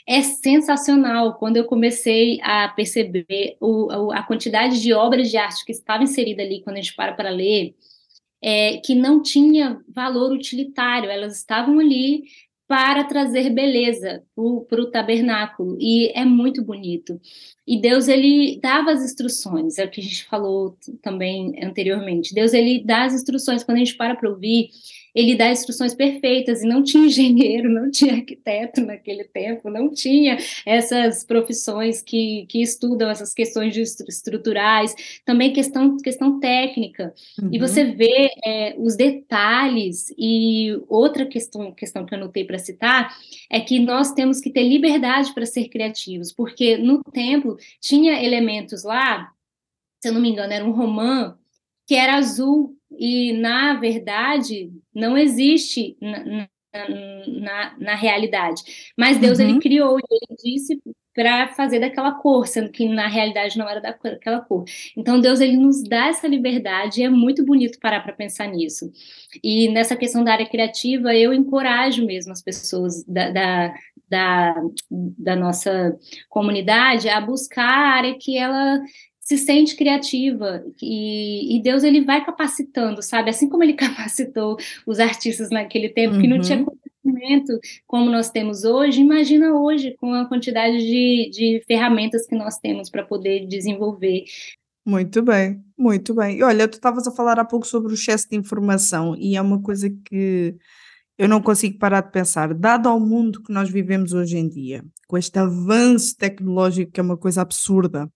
é 0.07 0.21
sensacional. 0.21 1.35
Quando 1.35 1.57
eu 1.57 1.65
comecei 1.65 2.39
a 2.43 2.69
perceber 2.69 3.57
o, 3.59 4.11
a 4.11 4.21
quantidade 4.21 4.81
de 4.81 4.93
obras 4.93 5.31
de 5.31 5.37
arte 5.37 5.65
que 5.65 5.71
estava 5.71 6.03
inserida 6.03 6.43
ali, 6.43 6.61
quando 6.61 6.77
a 6.77 6.81
gente 6.81 6.95
para 6.95 7.13
para 7.13 7.29
ler, 7.31 7.75
é, 8.41 8.77
que 8.77 8.93
não 8.93 9.21
tinha 9.21 9.81
valor 9.87 10.31
utilitário, 10.31 11.09
elas 11.09 11.37
estavam 11.37 11.79
ali 11.79 12.25
para 12.73 13.03
trazer 13.03 13.51
beleza 13.51 14.23
para 14.35 14.81
o 14.81 14.89
tabernáculo 14.89 15.77
e 15.79 16.11
é 16.15 16.25
muito 16.25 16.63
bonito. 16.63 17.21
E 17.67 17.79
Deus 17.79 18.07
ele 18.07 18.59
dava 18.59 18.91
as 18.91 19.03
instruções, 19.05 19.77
é 19.77 19.85
o 19.85 19.91
que 19.91 20.01
a 20.01 20.03
gente 20.03 20.25
falou 20.25 20.75
também 20.99 21.53
anteriormente. 21.63 22.33
Deus 22.33 22.51
ele 22.51 22.83
dá 22.83 23.03
as 23.03 23.13
instruções 23.13 23.63
quando 23.63 23.75
a 23.75 23.79
gente 23.79 23.95
para 23.95 24.15
para 24.15 24.27
ouvir 24.27 24.69
ele 25.13 25.35
dá 25.35 25.51
instruções 25.51 25.93
perfeitas 25.93 26.61
e 26.63 26.67
não 26.67 26.83
tinha 26.83 27.05
engenheiro, 27.07 27.69
não 27.69 27.89
tinha 27.89 28.13
arquiteto 28.13 28.81
naquele 28.81 29.23
tempo, 29.23 29.69
não 29.69 29.91
tinha 29.91 30.37
essas 30.65 31.23
profissões 31.23 32.01
que, 32.01 32.45
que 32.47 32.61
estudam 32.61 33.09
essas 33.09 33.33
questões 33.33 33.75
estruturais, 33.75 34.93
também 35.25 35.53
questão, 35.53 35.97
questão 35.97 36.39
técnica. 36.39 37.13
Uhum. 37.41 37.49
E 37.51 37.59
você 37.59 37.85
vê 37.85 38.29
é, 38.45 38.75
os 38.77 38.95
detalhes 38.95 40.13
e 40.17 40.77
outra 40.87 41.25
questão, 41.25 41.71
questão 41.71 42.05
que 42.05 42.13
eu 42.13 42.17
anotei 42.17 42.43
para 42.43 42.57
citar 42.57 43.15
é 43.49 43.59
que 43.59 43.79
nós 43.79 44.11
temos 44.13 44.39
que 44.39 44.49
ter 44.49 44.63
liberdade 44.63 45.33
para 45.33 45.45
ser 45.45 45.69
criativos, 45.69 46.31
porque 46.31 46.77
no 46.77 47.03
templo 47.03 47.57
tinha 47.79 48.23
elementos 48.23 48.83
lá 48.83 49.31
se 50.03 50.09
eu 50.09 50.13
não 50.13 50.19
me 50.19 50.29
engano, 50.29 50.51
era 50.51 50.65
um 50.65 50.71
romã 50.71 51.37
que 51.87 51.95
era 51.95 52.17
azul 52.17 52.77
e 52.97 53.33
na 53.33 53.75
verdade 53.75 54.71
não 54.93 55.17
existe 55.17 55.97
na, 56.01 56.47
na, 57.27 57.75
na 57.77 57.95
realidade. 57.95 58.63
Mas 58.97 59.17
Deus 59.17 59.39
uhum. 59.39 59.49
ele 59.49 59.59
criou 59.59 59.99
e 59.99 60.03
ele 60.11 60.37
disse 60.43 60.81
para 61.13 61.47
fazer 61.49 61.79
daquela 61.79 62.11
cor, 62.11 62.47
sendo 62.47 62.71
que 62.71 62.89
na 62.89 63.07
realidade 63.07 63.57
não 63.57 63.69
era 63.69 63.79
daquela 63.79 64.41
cor. 64.41 64.65
Então 64.97 65.21
Deus 65.21 65.39
ele 65.39 65.57
nos 65.57 65.83
dá 65.83 66.07
essa 66.07 66.27
liberdade 66.27 67.01
e 67.01 67.03
é 67.03 67.09
muito 67.09 67.45
bonito 67.45 67.79
parar 67.79 68.01
para 68.01 68.13
pensar 68.13 68.47
nisso. 68.47 68.91
E 69.43 69.69
nessa 69.69 69.95
questão 69.95 70.23
da 70.23 70.33
área 70.33 70.49
criativa, 70.49 71.13
eu 71.15 71.31
encorajo 71.33 72.03
mesmo 72.05 72.31
as 72.31 72.41
pessoas 72.41 73.03
da, 73.03 73.29
da, 73.29 73.73
da, 74.09 74.55
da 74.89 75.35
nossa 75.35 75.95
comunidade 76.29 77.07
a 77.07 77.21
buscar 77.21 77.69
a 77.69 77.95
área 77.95 78.17
que 78.17 78.35
ela 78.35 78.81
se 79.37 79.45
sente 79.45 79.75
criativa 79.75 80.63
e, 80.81 81.57
e, 81.57 81.61
Deus 81.61 81.83
ele 81.83 82.03
vai 82.03 82.23
capacitando, 82.23 83.01
sabe? 83.01 83.29
Assim 83.29 83.49
como 83.49 83.63
ele 83.63 83.73
capacitou 83.73 84.57
os 84.85 84.99
artistas 84.99 85.49
naquele 85.49 85.89
tempo 85.89 86.15
uhum. 86.15 86.21
que 86.21 86.27
não 86.27 86.39
tinha 86.39 86.59
uhum. 86.59 86.65
conhecimento 87.03 87.59
como 87.87 88.09
nós 88.09 88.29
temos 88.29 88.63
hoje, 88.63 89.01
imagina 89.01 89.53
hoje 89.53 89.95
com 89.99 90.13
a 90.13 90.27
quantidade 90.27 90.77
de, 90.77 91.29
de 91.31 91.63
ferramentas 91.67 92.27
que 92.27 92.35
nós 92.35 92.57
temos 92.59 92.89
para 92.89 93.03
poder 93.03 93.47
desenvolver. 93.47 94.25
Muito 94.85 95.21
bem, 95.21 95.61
muito 95.77 96.13
bem. 96.13 96.37
E 96.37 96.43
olha, 96.43 96.67
tu 96.67 96.73
estavas 96.73 97.07
a 97.07 97.11
falar 97.11 97.39
há 97.39 97.45
pouco 97.45 97.65
sobre 97.65 97.91
o 97.91 97.95
excesso 97.95 98.29
de 98.29 98.35
informação 98.35 99.15
e 99.15 99.35
é 99.35 99.41
uma 99.41 99.61
coisa 99.61 99.89
que 100.05 100.55
eu 101.17 101.27
não 101.27 101.41
consigo 101.41 101.77
parar 101.77 102.01
de 102.01 102.11
pensar, 102.11 102.53
dado 102.53 102.89
ao 102.89 102.99
mundo 102.99 103.41
que 103.41 103.53
nós 103.53 103.69
vivemos 103.69 104.13
hoje 104.13 104.37
em 104.37 104.49
dia, 104.49 104.83
com 105.07 105.17
este 105.17 105.39
avanço 105.39 106.17
tecnológico 106.17 106.91
que 106.91 106.99
é 106.99 107.03
uma 107.03 107.17
coisa 107.17 107.41
absurda, 107.41 108.11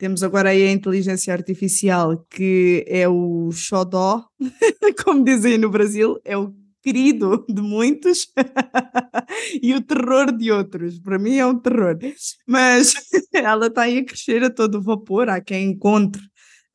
temos 0.00 0.22
agora 0.22 0.48
aí 0.48 0.62
a 0.62 0.72
inteligência 0.72 1.30
artificial, 1.30 2.24
que 2.30 2.86
é 2.88 3.06
o 3.06 3.52
xodó, 3.52 4.26
como 5.04 5.22
dizem 5.22 5.58
no 5.58 5.68
Brasil, 5.68 6.18
é 6.24 6.38
o 6.38 6.54
querido 6.82 7.44
de 7.46 7.60
muitos 7.60 8.26
e 9.62 9.74
o 9.74 9.82
terror 9.82 10.34
de 10.34 10.50
outros. 10.50 10.98
Para 10.98 11.18
mim 11.18 11.36
é 11.36 11.44
um 11.44 11.58
terror. 11.58 11.98
Mas 12.46 12.94
ela 13.34 13.66
está 13.66 13.82
aí 13.82 13.98
a 13.98 14.04
crescer 14.06 14.42
a 14.42 14.48
todo 14.48 14.80
vapor. 14.80 15.28
Há 15.28 15.38
quem 15.38 15.72
encontre 15.72 16.22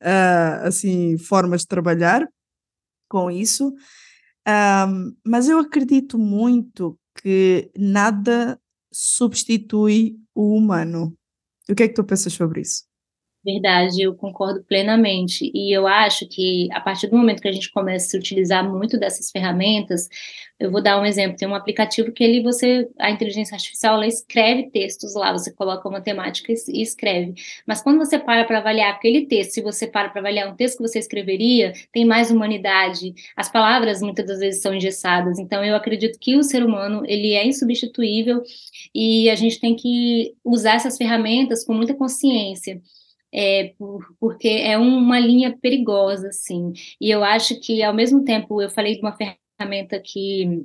uh, 0.02 0.62
assim, 0.62 1.18
formas 1.18 1.62
de 1.62 1.66
trabalhar 1.66 2.24
com 3.08 3.28
isso. 3.28 3.74
Um, 4.46 5.16
mas 5.26 5.48
eu 5.48 5.58
acredito 5.58 6.16
muito 6.16 6.96
que 7.20 7.72
nada 7.76 8.56
substitui 8.92 10.16
o 10.32 10.56
humano. 10.56 11.12
O 11.68 11.74
que 11.74 11.82
é 11.82 11.88
que 11.88 11.94
tu 11.94 12.04
pensas 12.04 12.32
sobre 12.32 12.60
isso? 12.60 12.84
Verdade, 13.46 14.02
eu 14.02 14.12
concordo 14.16 14.64
plenamente. 14.64 15.52
E 15.54 15.72
eu 15.72 15.86
acho 15.86 16.26
que 16.28 16.68
a 16.72 16.80
partir 16.80 17.06
do 17.06 17.16
momento 17.16 17.40
que 17.40 17.46
a 17.46 17.52
gente 17.52 17.70
começa 17.70 18.16
a 18.16 18.18
utilizar 18.18 18.68
muito 18.68 18.98
dessas 18.98 19.30
ferramentas, 19.30 20.08
eu 20.58 20.68
vou 20.68 20.82
dar 20.82 21.00
um 21.00 21.04
exemplo, 21.06 21.36
tem 21.36 21.46
um 21.46 21.54
aplicativo 21.54 22.10
que 22.10 22.24
ele 22.24 22.42
você 22.42 22.88
a 22.98 23.08
inteligência 23.08 23.54
artificial 23.54 23.94
ela 23.94 24.06
escreve 24.06 24.68
textos 24.70 25.14
lá, 25.14 25.30
você 25.32 25.52
coloca 25.52 25.88
uma 25.88 26.00
temática 26.00 26.52
e 26.52 26.82
escreve. 26.82 27.34
Mas 27.64 27.80
quando 27.80 27.98
você 27.98 28.18
para 28.18 28.44
para 28.44 28.58
avaliar 28.58 28.92
aquele 28.92 29.26
texto, 29.26 29.52
se 29.52 29.62
você 29.62 29.86
para 29.86 30.08
para 30.08 30.20
avaliar 30.20 30.48
um 30.52 30.56
texto 30.56 30.78
que 30.78 30.88
você 30.88 30.98
escreveria, 30.98 31.72
tem 31.92 32.04
mais 32.04 32.32
humanidade. 32.32 33.14
As 33.36 33.48
palavras 33.48 34.00
muitas 34.02 34.26
das 34.26 34.40
vezes 34.40 34.60
são 34.60 34.74
engessadas. 34.74 35.38
Então 35.38 35.64
eu 35.64 35.76
acredito 35.76 36.18
que 36.18 36.34
o 36.36 36.42
ser 36.42 36.64
humano, 36.64 37.02
ele 37.06 37.34
é 37.34 37.46
insubstituível 37.46 38.42
e 38.94 39.30
a 39.30 39.36
gente 39.36 39.60
tem 39.60 39.76
que 39.76 40.34
usar 40.44 40.74
essas 40.74 40.96
ferramentas 40.96 41.64
com 41.64 41.72
muita 41.74 41.94
consciência 41.94 42.80
é, 43.36 43.74
por, 43.78 44.02
porque 44.18 44.48
é 44.48 44.78
uma 44.78 45.20
linha 45.20 45.56
perigosa, 45.60 46.28
assim. 46.28 46.72
E 46.98 47.10
eu 47.10 47.22
acho 47.22 47.60
que, 47.60 47.82
ao 47.82 47.92
mesmo 47.92 48.24
tempo, 48.24 48.62
eu 48.62 48.70
falei 48.70 48.94
de 48.94 49.00
uma 49.00 49.16
ferramenta 49.16 50.00
que 50.00 50.64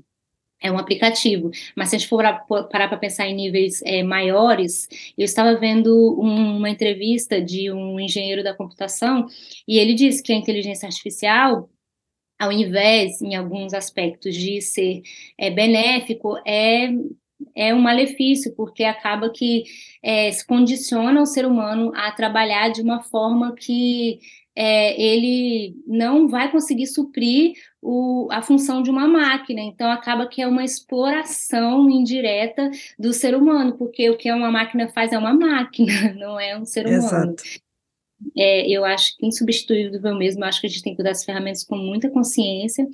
é 0.63 0.71
um 0.71 0.77
aplicativo, 0.77 1.49
mas 1.75 1.89
se 1.89 1.95
a 1.95 1.99
gente 1.99 2.07
for 2.07 2.23
parar 2.69 2.87
para 2.87 2.97
pensar 2.97 3.27
em 3.27 3.35
níveis 3.35 3.81
é, 3.83 4.03
maiores, 4.03 4.87
eu 5.17 5.25
estava 5.25 5.59
vendo 5.59 6.13
uma 6.19 6.69
entrevista 6.69 7.41
de 7.41 7.71
um 7.71 7.99
engenheiro 7.99 8.43
da 8.43 8.53
computação 8.53 9.25
e 9.67 9.79
ele 9.79 9.95
disse 9.95 10.21
que 10.21 10.31
a 10.31 10.35
inteligência 10.35 10.85
artificial 10.87 11.67
ao 12.39 12.51
invés, 12.51 13.21
em 13.21 13.35
alguns 13.35 13.71
aspectos, 13.71 14.35
de 14.35 14.59
ser 14.61 15.03
é, 15.37 15.51
benéfico, 15.51 16.35
é 16.43 16.89
é 17.55 17.73
um 17.73 17.79
malefício, 17.79 18.53
porque 18.55 18.83
acaba 18.83 19.29
que 19.29 19.63
é, 20.03 20.31
se 20.31 20.45
condiciona 20.45 21.21
o 21.21 21.25
ser 21.25 21.45
humano 21.45 21.91
a 21.95 22.11
trabalhar 22.11 22.69
de 22.69 22.81
uma 22.81 23.01
forma 23.01 23.53
que 23.55 24.19
é, 24.55 25.01
ele 25.01 25.75
não 25.87 26.27
vai 26.27 26.51
conseguir 26.51 26.87
suprir 26.87 27.53
o, 27.81 28.27
a 28.31 28.41
função 28.41 28.81
de 28.81 28.89
uma 28.89 29.07
máquina. 29.07 29.61
Então, 29.61 29.89
acaba 29.89 30.27
que 30.27 30.41
é 30.41 30.47
uma 30.47 30.63
exploração 30.63 31.89
indireta 31.89 32.69
do 32.99 33.13
ser 33.13 33.35
humano, 33.35 33.77
porque 33.77 34.09
o 34.09 34.17
que 34.17 34.31
uma 34.31 34.51
máquina 34.51 34.89
faz 34.89 35.11
é 35.11 35.17
uma 35.17 35.33
máquina, 35.33 36.13
não 36.15 36.39
é 36.39 36.57
um 36.57 36.65
ser 36.65 36.85
humano. 36.85 37.05
Exato. 37.05 37.43
É, 38.37 38.69
eu 38.69 38.85
acho 38.85 39.17
que 39.17 39.25
insubstituível 39.25 40.15
mesmo, 40.15 40.43
acho 40.43 40.61
que 40.61 40.67
a 40.67 40.69
gente 40.69 40.83
tem 40.83 40.95
que 40.95 41.01
usar 41.01 41.11
as 41.11 41.25
ferramentas 41.25 41.63
com 41.63 41.75
muita 41.75 42.09
consciência 42.09 42.87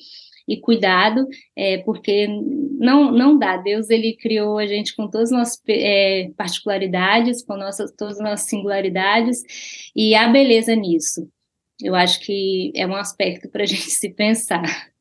e 0.47 0.59
cuidado, 0.59 1.27
é, 1.55 1.79
porque 1.79 2.27
não, 2.79 3.11
não 3.11 3.37
dá. 3.37 3.57
Deus 3.57 3.89
ele 3.89 4.15
criou 4.15 4.57
a 4.57 4.65
gente 4.65 4.95
com 4.95 5.09
todas 5.09 5.31
as 5.31 5.37
nossas 5.37 5.61
é, 5.67 6.31
particularidades, 6.37 7.43
com 7.43 7.57
nossas, 7.57 7.91
todas 7.91 8.17
as 8.17 8.23
nossas 8.23 8.47
singularidades, 8.47 9.41
e 9.95 10.15
há 10.15 10.29
beleza 10.29 10.75
nisso. 10.75 11.27
Eu 11.81 11.93
acho 11.93 12.19
que 12.21 12.71
é 12.75 12.87
um 12.87 12.95
aspecto 12.95 13.49
para 13.49 13.63
a 13.63 13.65
gente 13.67 13.89
se 13.89 14.09
pensar. 14.09 14.91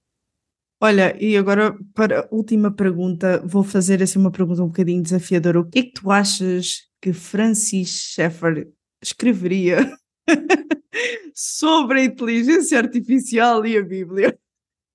Olha, 0.80 1.16
e 1.22 1.36
agora 1.36 1.74
para 1.94 2.20
a 2.20 2.28
última 2.30 2.70
pergunta, 2.70 3.42
vou 3.46 3.62
fazer 3.62 4.02
assim 4.02 4.18
uma 4.18 4.30
pergunta 4.30 4.62
um 4.62 4.66
bocadinho 4.66 5.02
desafiadora. 5.02 5.60
O 5.60 5.64
que 5.64 5.78
é 5.78 5.82
que 5.82 5.92
tu 5.92 6.10
achas 6.10 6.82
que 7.00 7.12
Francis 7.12 8.12
Schaeffer 8.12 8.68
escreveria 9.02 9.78
sobre 11.34 12.00
a 12.00 12.04
inteligência 12.04 12.78
artificial 12.78 13.64
e 13.64 13.78
a 13.78 13.82
Bíblia? 13.82 14.38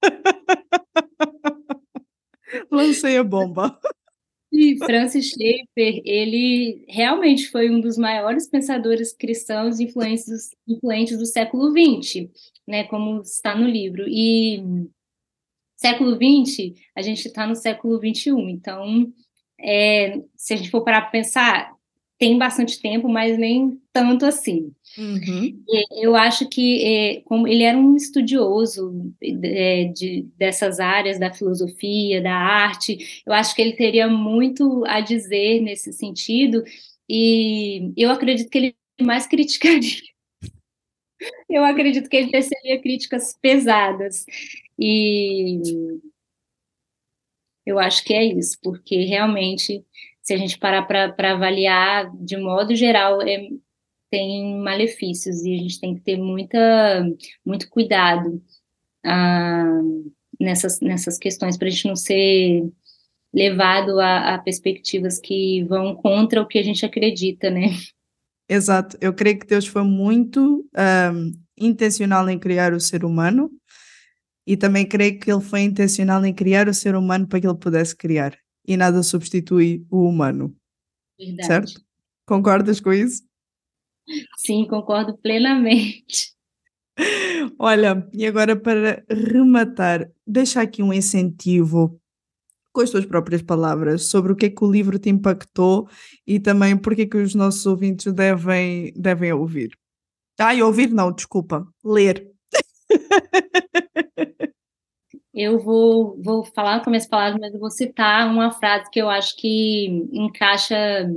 Lancei 2.71 3.17
a 3.17 3.23
bomba. 3.23 3.79
E 4.51 4.77
Francis 4.77 5.29
Schaeffer, 5.29 6.01
ele 6.03 6.83
realmente 6.89 7.49
foi 7.49 7.69
um 7.69 7.79
dos 7.79 7.97
maiores 7.97 8.49
pensadores 8.49 9.13
cristãos 9.13 9.79
influentes, 9.79 10.49
influentes 10.67 11.17
do 11.17 11.25
século 11.25 11.71
XX, 11.71 12.29
né, 12.67 12.83
como 12.85 13.21
está 13.21 13.55
no 13.55 13.65
livro. 13.65 14.05
E 14.09 14.61
século 15.77 16.15
XX, 16.15 16.73
a 16.95 17.01
gente 17.01 17.25
está 17.25 17.47
no 17.47 17.55
século 17.55 17.97
XXI, 17.97 18.31
então, 18.51 19.11
é, 19.59 20.21
se 20.35 20.53
a 20.53 20.57
gente 20.57 20.69
for 20.69 20.83
parar 20.83 21.01
para 21.01 21.11
pensar, 21.11 21.73
tem 22.21 22.37
bastante 22.37 22.79
tempo, 22.79 23.09
mas 23.09 23.35
nem 23.35 23.81
tanto 23.91 24.27
assim. 24.27 24.71
Uhum. 24.95 25.59
Eu 25.99 26.15
acho 26.15 26.47
que, 26.47 26.85
é, 26.85 27.21
como 27.21 27.47
ele 27.47 27.63
era 27.63 27.75
um 27.75 27.95
estudioso 27.95 29.11
é, 29.43 29.85
de, 29.85 30.27
dessas 30.37 30.79
áreas 30.79 31.17
da 31.17 31.33
filosofia, 31.33 32.21
da 32.21 32.35
arte, 32.35 33.23
eu 33.25 33.33
acho 33.33 33.55
que 33.55 33.61
ele 33.63 33.73
teria 33.73 34.07
muito 34.07 34.85
a 34.85 35.01
dizer 35.01 35.61
nesse 35.61 35.91
sentido, 35.91 36.63
e 37.09 37.91
eu 37.97 38.11
acredito 38.11 38.51
que 38.51 38.57
ele 38.59 38.75
mais 39.01 39.25
criticaria. 39.25 40.11
Eu 41.47 41.63
acredito 41.63 42.09
que 42.09 42.17
ele 42.17 42.31
teceria 42.31 42.81
críticas 42.81 43.37
pesadas. 43.39 44.25
E 44.79 45.61
eu 47.63 47.77
acho 47.77 48.03
que 48.03 48.13
é 48.13 48.23
isso, 48.25 48.57
porque 48.63 49.03
realmente 49.03 49.85
se 50.31 50.35
a 50.35 50.37
gente 50.37 50.57
parar 50.57 50.83
para 50.83 51.33
avaliar, 51.33 52.09
de 52.15 52.37
modo 52.37 52.73
geral, 52.73 53.21
é, 53.21 53.49
tem 54.09 54.57
malefícios 54.59 55.43
e 55.43 55.53
a 55.53 55.57
gente 55.57 55.79
tem 55.79 55.93
que 55.93 56.01
ter 56.01 56.17
muita, 56.17 57.05
muito 57.45 57.69
cuidado 57.69 58.41
ah, 59.05 59.81
nessas, 60.39 60.79
nessas 60.79 61.17
questões 61.17 61.57
para 61.57 61.67
a 61.67 61.69
gente 61.69 61.87
não 61.87 61.97
ser 61.97 62.63
levado 63.33 63.99
a, 63.99 64.35
a, 64.35 64.39
perspectivas 64.39 65.19
que 65.19 65.63
vão 65.65 65.95
contra 65.95 66.41
o 66.41 66.47
que 66.47 66.57
a 66.57 66.63
gente 66.63 66.85
acredita, 66.85 67.49
né? 67.49 67.67
Exato. 68.49 68.97
Eu 69.01 69.13
creio 69.13 69.39
que 69.39 69.47
Deus 69.47 69.67
foi 69.67 69.83
muito 69.83 70.59
um, 70.59 70.67
ah, 70.75 71.11
intencional 71.57 72.29
em 72.29 72.39
criar 72.39 72.73
o 72.73 72.79
ser 72.79 73.03
humano 73.03 73.51
e 74.47 74.55
também 74.55 74.85
creio 74.85 75.19
que 75.19 75.29
ele 75.29 75.41
foi 75.41 75.61
intencional 75.61 76.25
em 76.25 76.33
criar 76.33 76.69
o 76.69 76.73
ser 76.73 76.95
humano 76.95 77.27
para 77.27 77.39
que 77.41 77.47
ele 77.47 77.57
pudesse 77.57 77.95
criar 77.95 78.37
e 78.65 78.77
nada 78.77 79.03
substitui 79.03 79.85
o 79.89 80.07
humano. 80.07 80.55
Verdade. 81.19 81.47
Certo? 81.47 81.85
Concordas 82.25 82.79
com 82.79 82.93
isso? 82.93 83.23
Sim, 84.37 84.65
concordo 84.67 85.17
plenamente. 85.17 86.33
Olha, 87.57 88.07
e 88.13 88.25
agora 88.25 88.55
para 88.55 89.03
rematar, 89.09 90.09
deixa 90.25 90.61
aqui 90.61 90.83
um 90.83 90.93
incentivo 90.93 91.99
com 92.73 92.81
as 92.81 92.89
tuas 92.89 93.05
próprias 93.05 93.41
palavras 93.41 94.05
sobre 94.05 94.31
o 94.31 94.35
que 94.35 94.45
é 94.45 94.49
que 94.49 94.63
o 94.63 94.71
livro 94.71 94.97
te 94.97 95.09
impactou 95.09 95.89
e 96.25 96.39
também 96.39 96.77
porque 96.77 97.03
é 97.03 97.05
que 97.05 97.17
os 97.17 97.35
nossos 97.35 97.65
ouvintes 97.65 98.11
devem, 98.13 98.93
devem 98.95 99.33
ouvir. 99.33 99.77
Ai, 100.39 100.61
ouvir 100.61 100.89
não, 100.89 101.11
desculpa. 101.11 101.67
Ler. 101.83 102.31
Eu 105.33 105.59
vou, 105.59 106.21
vou 106.21 106.43
falar 106.43 106.83
com 106.83 106.89
minhas 106.89 107.07
palavras, 107.07 107.39
mas 107.39 107.53
eu 107.53 107.59
vou 107.59 107.71
citar 107.71 108.29
uma 108.29 108.51
frase 108.51 108.89
que 108.91 108.99
eu 109.01 109.09
acho 109.09 109.35
que 109.37 109.87
encaixa 110.11 111.09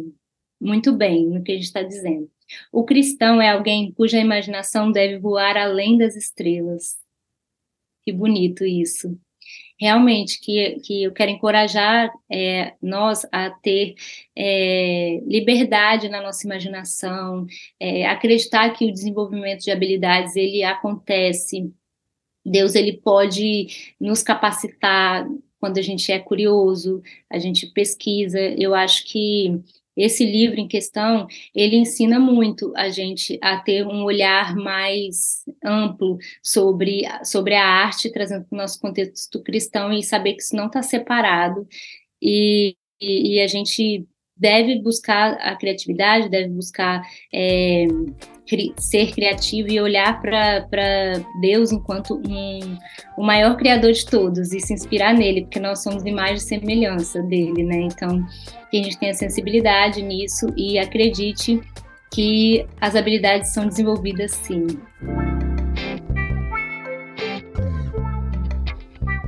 muito 0.60 0.92
bem 0.92 1.26
no 1.26 1.42
que 1.42 1.52
a 1.52 1.54
gente 1.56 1.64
está 1.64 1.82
dizendo. 1.82 2.30
O 2.72 2.84
cristão 2.84 3.40
é 3.40 3.50
alguém 3.50 3.92
cuja 3.92 4.18
imaginação 4.18 4.92
deve 4.92 5.18
voar 5.18 5.56
além 5.56 5.98
das 5.98 6.16
estrelas. 6.16 6.96
Que 8.04 8.12
bonito 8.12 8.64
isso. 8.64 9.18
Realmente, 9.80 10.40
que, 10.40 10.80
que 10.84 11.02
eu 11.02 11.12
quero 11.12 11.32
encorajar 11.32 12.08
é, 12.30 12.74
nós 12.80 13.26
a 13.32 13.50
ter 13.50 13.94
é, 14.36 15.20
liberdade 15.26 16.08
na 16.08 16.22
nossa 16.22 16.46
imaginação, 16.46 17.44
é, 17.80 18.06
acreditar 18.06 18.70
que 18.70 18.86
o 18.86 18.92
desenvolvimento 18.92 19.64
de 19.64 19.72
habilidades 19.72 20.36
ele 20.36 20.62
acontece. 20.62 21.72
Deus 22.44 22.74
ele 22.74 22.94
pode 22.94 23.94
nos 24.00 24.22
capacitar 24.22 25.26
quando 25.58 25.78
a 25.78 25.82
gente 25.82 26.12
é 26.12 26.18
curioso, 26.18 27.02
a 27.30 27.38
gente 27.38 27.66
pesquisa. 27.68 28.38
Eu 28.38 28.74
acho 28.74 29.06
que 29.06 29.60
esse 29.96 30.24
livro 30.24 30.58
em 30.60 30.66
questão, 30.66 31.26
ele 31.54 31.76
ensina 31.76 32.18
muito 32.18 32.72
a 32.76 32.88
gente 32.88 33.38
a 33.40 33.58
ter 33.58 33.86
um 33.86 34.02
olhar 34.02 34.56
mais 34.56 35.44
amplo 35.64 36.18
sobre, 36.42 37.02
sobre 37.24 37.54
a 37.54 37.64
arte, 37.64 38.12
trazendo 38.12 38.44
para 38.44 38.56
o 38.56 38.58
nosso 38.58 38.80
contexto 38.80 39.42
cristão 39.42 39.92
e 39.92 40.02
saber 40.02 40.34
que 40.34 40.42
isso 40.42 40.56
não 40.56 40.66
está 40.66 40.82
separado 40.82 41.66
e, 42.20 42.76
e, 43.00 43.40
a 43.40 43.46
gente 43.46 44.06
deve 44.36 44.80
buscar 44.80 45.34
a 45.34 45.54
criatividade, 45.56 46.30
deve 46.30 46.48
buscar 46.48 47.02
é, 47.32 47.86
cri 48.46 48.74
ser 48.78 49.12
criativo 49.12 49.70
e 49.70 49.80
olhar 49.80 50.20
para 50.20 51.20
Deus 51.40 51.72
enquanto 51.72 52.20
um, 52.28 52.78
o 53.16 53.24
maior 53.24 53.56
criador 53.56 53.92
de 53.92 54.04
todos 54.04 54.52
e 54.52 54.60
se 54.60 54.72
inspirar 54.74 55.14
nele, 55.14 55.42
porque 55.42 55.60
nós 55.60 55.82
somos 55.82 56.04
imagem 56.04 56.36
e 56.36 56.40
semelhança 56.40 57.22
dele, 57.22 57.62
né? 57.62 57.80
Então, 57.82 58.24
que 58.70 58.80
a 58.80 58.82
gente 58.82 58.98
tenha 58.98 59.14
sensibilidade 59.14 60.02
nisso 60.02 60.46
e 60.56 60.78
acredite 60.78 61.60
que 62.12 62.64
as 62.80 62.94
habilidades 62.94 63.52
são 63.52 63.66
desenvolvidas 63.66 64.32
sim. 64.32 64.66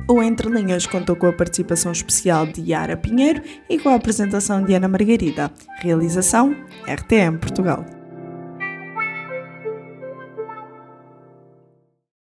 O 0.09 0.23
Entre 0.23 0.49
Linhas 0.49 0.87
contou 0.87 1.17
com 1.17 1.27
a 1.27 1.33
participação 1.33 1.91
especial 1.91 2.45
de 2.45 2.71
Yara 2.71 2.95
Pinheiro 2.95 3.41
e 3.69 3.77
com 3.77 3.89
a 3.89 3.95
apresentação 3.95 4.63
de 4.63 4.73
Ana 4.73 4.87
Margarida. 4.87 5.51
Realização 5.81 6.55
RTM 6.87 7.37
Portugal. 7.39 7.96